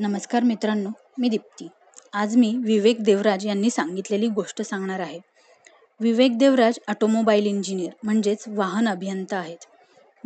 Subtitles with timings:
[0.00, 1.68] नमस्कार मित्रांनो मी दीप्ती.
[2.12, 5.18] आज मी विवेक देवराज यांनी सांगितलेली गोष्ट सांगणार आहे.
[6.00, 9.56] विवेक देवराज ऑटोमोबाईल इंजिनियर म्हणजेच वाहन अभियंता आहेत.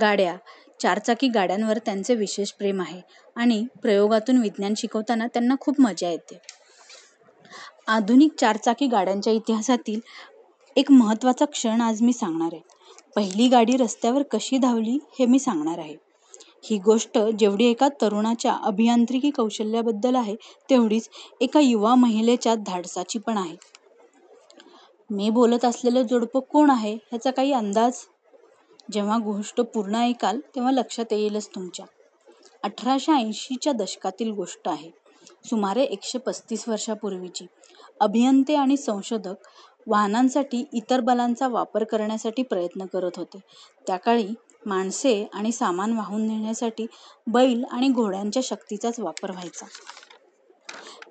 [0.00, 0.36] गाड्या
[0.80, 3.00] चारचाकी गाड्यांवर त्यांचे विशेष प्रेम आहे
[3.36, 6.38] आणि प्रयोगातून विज्ञान शिकवताना त्यांना खूप मजा येते.
[7.86, 10.00] आधुनिक चारचाकी गाड्यांच्या इतिहासातील
[10.76, 12.62] एक महत्त्वाचा क्षण आज मी सांगणार आहे.
[13.16, 16.11] पहिली गाडी रस्त्यावर कशी धावली हे मी सांगणार आहे.
[16.62, 20.34] ही गोष्ट जेवढी एका तरुणाच्या अभियांत्रिकी कौशल्याबद्दल आहे
[20.70, 21.08] तेवढीच
[21.40, 23.56] एका युवा महिलेच्या धाडसाची पण आहे.
[25.10, 27.92] मी बोलत असलेलं जोडपं कोण आहे ह्याचा काही अंदाज?
[28.92, 31.86] जेव्हा गोष्ट पूर्ण ऐकाल तेव्हा लक्षात येईलच तुमच्या.
[32.62, 34.90] अठराशे ऐंशीच्या दशकातील गोष्ट आहे.
[35.44, 37.46] सुमारे एकशे पस्तीस वर्षापूर्वीची.
[38.00, 39.48] अभियंते आणि संशोधक
[39.86, 43.38] वाहनांसाठी इतर बलांचा वापर करण्यासाठी प्रयत्न करत होते.
[43.86, 44.28] त्या काळी
[44.66, 46.86] माणसे आणि सामान वाहून नेण्यासाठी
[47.26, 49.66] बैल आणि घोड्यांच्या शक्तीचाच वापर व्हायचा.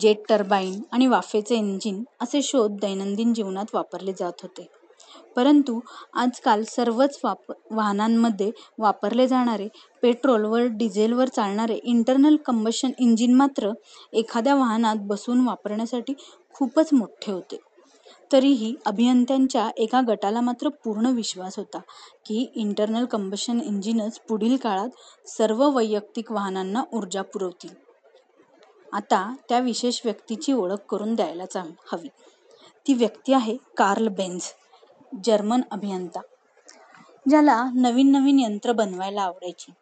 [0.00, 4.66] जेट टर्बाईन आणि वाफेचे इंजिन असे शोध दैनंदिन जीवनात वापरले जात होते.
[5.36, 5.80] परंतु
[6.14, 9.68] आजकाल सर्वच वाप वाहनांमध्ये वापरले जाणारे
[10.02, 13.72] पेट्रोलवर डिझेलवर चालणारे इंटरनल कंबशन इंजिन मात्र
[14.12, 16.14] एखाद्या वाहनात बसून वापरण्यासाठी
[16.54, 17.65] खूपच मोठे होते.
[18.32, 21.78] तरीही अभियंत्यांच्या एका गटाला मात्र पूर्ण विश्वास होता
[22.26, 27.74] की इंटरनल कंबशन इंजिनच पुढील काळात सर्व वैयक्तिक वाहनांना ऊर्जा पुरवतील.
[28.92, 32.08] आता त्या विशेष व्यक्तीची ओळख करून द्यायलाच हवी.
[32.86, 34.42] ती व्यक्ती आहे कार्ल बेन्झ
[35.24, 36.20] जर्मन अभियंता
[37.28, 39.72] ज्याला नवीन नवीन यंत्र बनवायला आवडायची.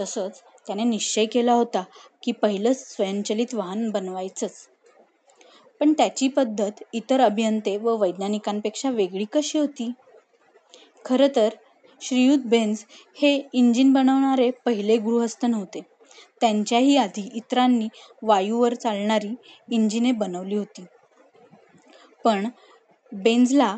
[0.00, 1.82] तसंच त्याने निश्चय केला होता
[2.22, 4.68] की पहिलंच स्वयंचलित वाहन बनवायचंच.
[5.80, 9.92] पण त्याची पद्धत इतर अभियंते व वैज्ञानिकांपेक्षा वेगळी कशी होती?
[11.04, 11.48] खरं तर
[12.00, 12.84] श्रीयुत बेन्झ
[13.16, 15.80] हे इंजिन बनवणारे पहिले गृहस्थ नव्हते.
[16.40, 17.88] त्यांच्याही आधी इतरांनी
[18.22, 19.34] वायूवर चालणारी
[19.70, 20.84] इंजिने बनवली होती.
[22.24, 22.48] पण
[23.12, 23.76] बेन्झला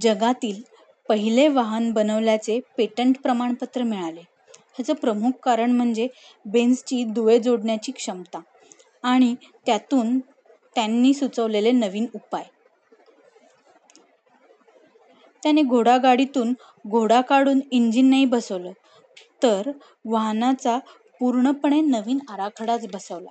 [0.00, 0.60] जगातील
[1.08, 4.20] पहिले वाहन बनवल्याचे पेटंट प्रमाणपत्र मिळाले.
[4.74, 6.08] ह्याचं प्रमुख कारण म्हणजे
[6.46, 8.40] बेन्झची दुवे जोडण्याची क्षमता
[9.02, 9.34] आणि
[9.66, 10.18] त्यातून
[10.74, 12.44] त्यांनी सुचवलेले नवीन उपाय.
[15.42, 16.52] त्याने घोडागाडीतून
[16.88, 18.72] घोडा काढून इंजिन नाही बसवलं.
[19.42, 19.70] तर
[20.04, 20.78] वाहनाचा
[21.20, 23.28] पूर्णपणे नवीन आराखडाच बसवला.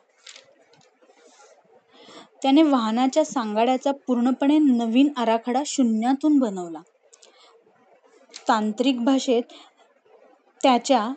[2.41, 6.81] त्याने वाहनाच्या सांगाड्याचा पूर्णपणे नवीन आराखडा शून्यातून बनवला.
[8.47, 9.44] तांत्रिक भाषेत
[10.63, 11.13] त्याच्या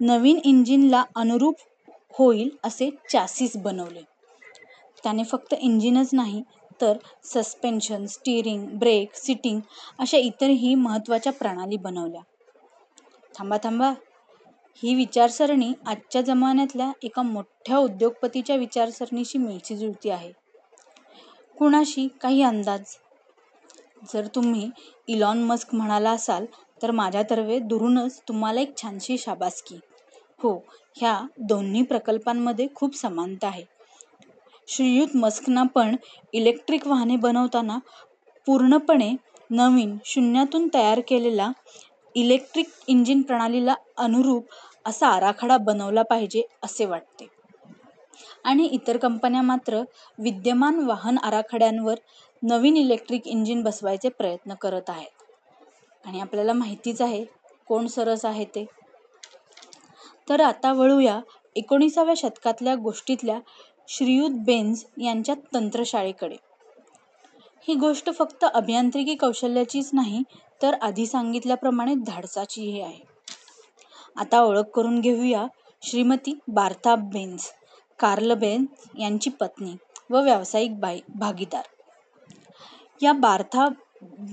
[0.00, 1.54] नवीन इंजिनला अनुरूप
[2.14, 4.15] होईल असे चॅसिस बनवले.
[5.02, 6.42] त्याने फक्त इंजिनच नाही
[6.80, 9.60] तर सस्पेन्शन स्टिअरिंग ब्रेक सिटिंग
[9.98, 12.20] अशा इतरही महत्त्वाच्या प्रणाली बनवल्या.
[13.38, 13.92] थांबा थांबा.
[14.82, 20.32] ही विचारसरणी आजच्या जमान्यातल्या एका मोठ्या उद्योगपतीच्या विचारसरणीशी मिळती जुळती आहे.
[21.58, 22.80] कुणाशी काही अंदाज?
[24.12, 24.70] जर तुम्ही
[25.08, 26.44] इलॉन मस्क म्हणाला असाल
[26.82, 29.78] तर माझ्यातर्फे दुरूनच तुम्हाला एक छानशी शाबासकी.
[30.38, 30.58] हो
[30.96, 33.64] ह्या दोन्ही प्रकल्पांमध्ये खूप समानता आहे.
[34.68, 35.96] श्रीयुत मस्कना पण
[36.32, 37.78] इलेक्ट्रिक वाहने बनवताना
[38.46, 39.14] पूर्णपणे
[39.50, 41.50] नवीन शून्यातून तयार केलेला
[42.14, 44.44] इलेक्ट्रिक इंजिन प्रणालीला अनुरूप
[44.86, 47.26] असा आराखडा बनवला पाहिजे असे वाटते.
[48.44, 49.82] आणि इतर कंपन्या मात्र
[50.18, 51.94] विद्यमान वाहन आराखड्यांवर
[52.42, 55.22] नवीन इलेक्ट्रिक इंजिन बसवायचे प्रयत्न करत आहेत.
[56.04, 57.24] आणि आपल्याला माहितीच आहे
[57.66, 58.64] कोण सरस आहे ते.
[60.28, 61.20] तर आता वळूया
[61.56, 63.38] एकोणीसाव्या शतकातल्या गोष्टीतल्या
[63.88, 66.36] श्रीयुत बेन्झ यांच्या तंत्रशाळेकडे.
[67.68, 70.22] ही गोष्ट फक्त अभियांत्रिकी कौशल्याचीच नाही
[70.62, 73.00] तर आधी सांगितल्याप्रमाणे धाडसाचीही आहे.
[74.16, 75.46] आता ओळख करून घेऊया
[75.82, 77.40] Shrimati Bertha Benz
[77.98, 79.74] Karl Benz यांची पत्नी
[80.10, 81.64] व व्यावसायिक बाई भागीदार.
[83.02, 83.68] या बार्था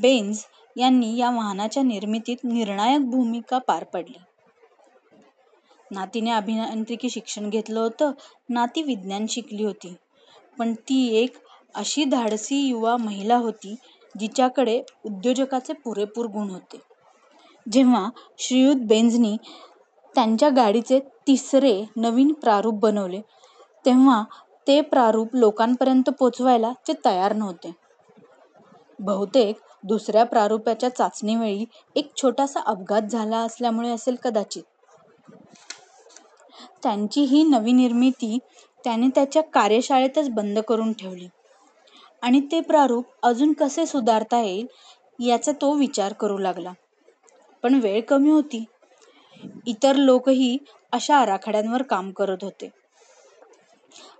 [0.01, 0.37] बेन्झ
[0.77, 4.19] यांनी या वाहनाच्या निर्मितीत निर्णायक भूमिका पार पडली.
[5.93, 8.11] नातीने अभियांत्रिकी शिक्षण घेतलं होतं.
[8.49, 9.95] नाती विज्ञान शिकली होती.
[10.57, 11.37] पण ती एक
[11.75, 13.75] अशी धाडसी युवा महिला होती
[14.15, 16.79] जिच्याकडे उद्योजकाचे पुरेपूर गुण होते.
[17.65, 18.07] जेव्हा
[18.39, 19.35] श्रीयुत बेन्झनी
[20.15, 23.21] त्यांच्या गाडीचे तिसरे नवीन प्रारूप बनवले
[23.85, 24.23] तेव्हा
[24.67, 27.71] ते प्रारूप लोकांपर्यंत पोचवायला ते तयार नव्हते.
[28.99, 34.63] बहुतेक दुसऱ्या प्रारूपाच्या चाचणीवेळी एक छोटासा अपघात झाला असल्यामुळे असेल कदाचित.
[36.83, 38.37] त्यांची ही नवी निर्मिती
[38.83, 41.27] त्याने त्याच्या कार्यशाळेतच बंद करून ठेवली.
[42.21, 44.67] आणि ते प्रारूप अजून कसे सुधारता येईल
[45.19, 46.73] याचा तो विचार करू लागला.
[47.63, 48.65] पण वेळ कमी होती.
[49.67, 50.57] इतर लोकही
[50.91, 52.69] अशा आराखड्यांवर काम करत होते.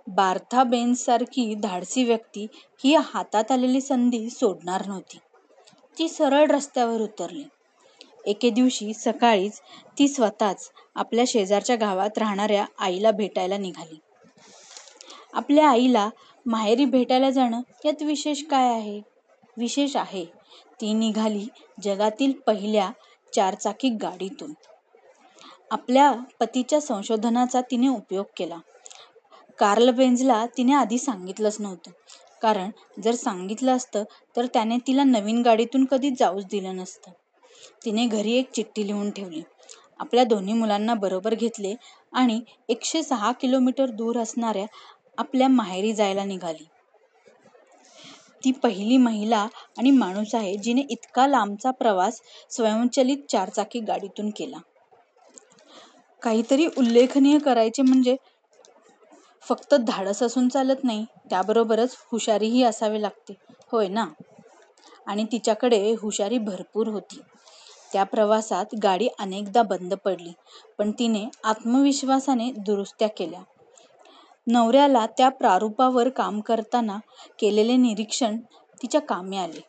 [0.08, 2.46] बार्था बेन्ससारखी धाडसी व्यक्ती
[2.84, 5.18] ही हातात आलेली संधी सोडणार नव्हती.
[5.98, 7.44] ती सरळ रस्त्यावर उतरली.
[8.26, 9.60] एके दिवशी सकाळीच
[9.98, 13.98] ती स्वतःच आपल्या शेजारच्या गावात राहणाऱ्या आईला भेटायला निघाली.
[15.32, 16.10] आपल्या आईला
[16.46, 19.00] माहेरी भेटायला जाणं यात विशेष काय आहे?
[19.56, 20.24] विशेष आहे.
[20.80, 21.46] ती निघाली
[21.82, 22.90] जगातील पहिल्या
[23.34, 24.52] चारचाकी गाडीतून.
[25.70, 28.58] आपल्या पतीच्या संशोधनाचा तिने उपयोग केला.
[29.58, 31.90] कार्ल बेंझला तिने आधी सांगितलंच नव्हतं.
[32.42, 32.70] कारण
[33.02, 34.04] जर सांगितलं असतं
[34.36, 37.10] तर त्याने तिला नवीन गाडीतून कधी जाऊच दिलं नसतं.
[37.84, 39.42] तिने घरी एक चिठ्ठी लिहून ठेवली.
[39.98, 41.74] आपल्या दोन्ही मुलांना बरोबर घेतले
[42.12, 44.66] आणि एकशे सहा किलोमीटर दूर असणाऱ्या
[45.18, 46.64] आपल्या माहेरी जायला निघाली.
[48.44, 49.46] ती पहिली महिला
[49.78, 52.20] आणि माणूस आहे जिने इतका लांबचा प्रवास
[52.50, 54.58] स्वयंचलित चारचाकी गाडीतून केला.
[56.22, 58.16] काहीतरी उल्लेखनीय करायचे म्हणजे
[59.42, 63.34] फक्त धाडस असून चालत नाही त्याबरोबरच हुशारीही असावी लागते.
[63.72, 64.06] होय ना?
[65.06, 67.20] आणि तिच्याकडे हुशारी भरपूर होती.
[67.94, 70.32] त्या प्रवासात गाडी अनेकदा बंद पडली
[70.78, 73.42] पण तिने आत्मविश्वासाने दुरुस्त्या केल्या.
[74.46, 76.98] नवऱ्याला त्या प्रारूपावर काम करताना
[77.38, 78.36] केलेले निरीक्षण
[78.80, 79.60] तिच्या कामी आले.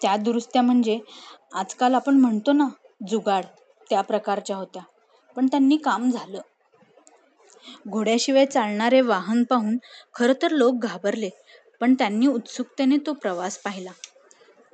[0.00, 0.98] त्या दुरुस्त्या म्हणजे
[1.54, 2.68] आजकाल आपण म्हणतो ना
[3.08, 3.44] जुगाड
[3.90, 4.82] त्या प्रकारच्या होत्या
[5.36, 6.40] पण त्यांनी काम झालं.
[7.88, 9.76] घोड्याशिवाय चालणारे वाहन पाहून
[10.14, 11.30] खरं तर लोक घाबरले
[11.80, 13.90] पण त्यांनी उत्सुकतेने तो प्रवास पाहिला.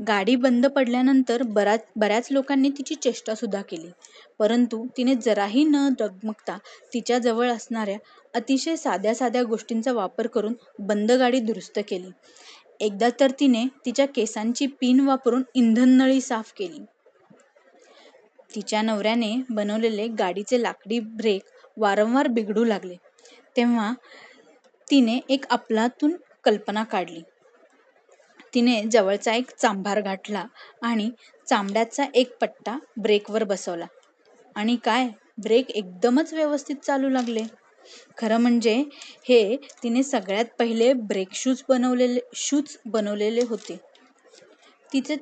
[0.01, 3.91] गाडी बंद पडल्यानंतर बराच बऱ्याच लोकांनी तिची चेष्टासुद्धा केली.
[4.39, 6.57] परंतु तिने जराही न डगमगता
[6.95, 7.97] तिच्याजवळ असणाऱ्या
[8.35, 12.11] अतिशय साध्या साध्या गोष्टींचा वापर करून बंद गाडी दुरुस्त केली.
[12.81, 16.85] एकदा तर तिने तिच्या केसांची पिन वापरून इंधन नळी साफ केली.
[18.55, 21.43] तिच्या नवऱ्याने बनवलेले गाडीचे लाकडी ब्रेक
[21.77, 22.97] वारंवार बिघडू लागले.
[23.57, 23.93] तेव्हा
[24.91, 27.21] तिने एक आपलातून कल्पना काढली.
[28.55, 30.45] तिने जवळचा एक चांभार गाठला
[30.83, 31.11] आणि
[31.49, 33.87] चांबड्याचा एक पट्टा ब्रेकवर बसवला.
[34.57, 35.09] आणि काय?
[35.43, 37.43] ब्रेक एकदमच व्यवस्थित चालू लागले.
[38.19, 38.85] खरं म्हणजे
[39.29, 43.79] हे तिने सगळ्यात पहिले ब्रेक शूज बनवलेले शूज बनवलेले होते.
[44.93, 45.17] तिचे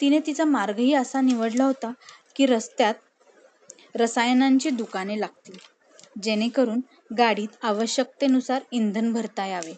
[0.00, 1.92] तिने तिचा मार्गही असा निवडला होता
[2.36, 2.94] की रस्त्यात
[3.96, 5.56] रसायनांची दुकाने लागतील.
[6.22, 6.80] जेणेकरून
[7.18, 9.74] गाडीत आवश्यकतेनुसार इंधन भरता यावे.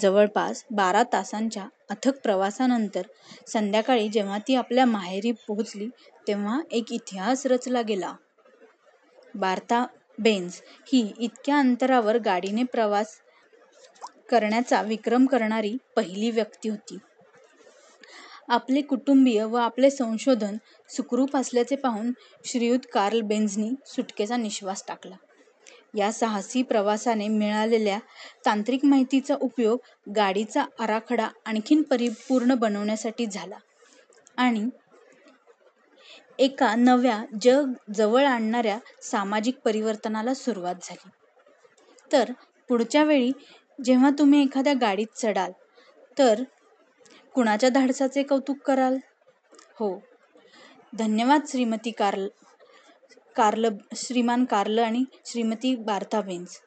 [0.00, 3.02] जवळपास बारा तासांच्या अथक प्रवासानंतर
[3.46, 5.88] संध्याकाळी जेव्हा ती आपल्या माहेरी पोहोचली
[6.28, 8.14] तेव्हा एक इतिहास रचला गेला.
[9.34, 9.86] बार्था
[10.18, 10.62] बेन्स
[10.92, 13.16] ही इतक्या अंतरावर गाडीने प्रवास
[14.30, 16.98] करण्याचा विक्रम करणारी पहिली व्यक्ती होती.
[18.48, 20.56] आपले कुटुंबीय व आपले संशोधन
[20.88, 22.12] सुखरूप असल्याचे पाहून
[22.44, 25.16] श्रीयुत कार्ल बेन्झनी सुटकेचा निश्वास टाकला.
[25.94, 27.98] या साहसी प्रवासाने मिळालेल्या
[28.46, 29.78] तांत्रिक माहितीचा उपयोग
[30.16, 33.58] गाडीचा आराखडा आणखीन परिपूर्ण बनवण्यासाठी झाला.
[34.36, 34.68] आणि
[36.38, 41.08] एका नव्या जग जवळ आणणाऱ्या सामाजिक परिवर्तनाला सुरुवात झाली.
[42.12, 42.32] तर
[42.68, 43.32] पुढच्या वेळी
[43.84, 45.52] जेव्हा तुम्ही एखाद्या गाडीत चढाल
[46.18, 46.42] तर
[47.34, 48.96] कुणाच्या धाडसाचे कौतुक कराल?
[49.78, 50.00] हो.
[50.98, 52.26] धन्यवाद श्रीमती कार्ल
[53.36, 56.60] कार्ल श्रीमान कार्ल आणि श्रीमती बार्था बेन्स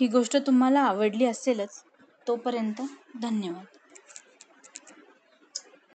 [0.00, 1.82] ही गोष्ट तुम्हाला आवडली असेलच
[2.26, 2.82] तोपर्यंत
[3.22, 3.79] धन्यवाद.